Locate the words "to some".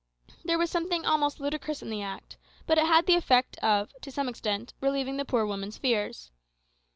4.01-4.27